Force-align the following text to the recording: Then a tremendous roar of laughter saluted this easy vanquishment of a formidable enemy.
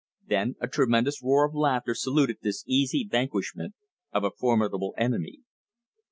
Then 0.25 0.55
a 0.59 0.67
tremendous 0.67 1.21
roar 1.21 1.45
of 1.45 1.53
laughter 1.53 1.93
saluted 1.93 2.37
this 2.41 2.63
easy 2.65 3.07
vanquishment 3.07 3.75
of 4.11 4.23
a 4.23 4.31
formidable 4.31 4.95
enemy. 4.97 5.41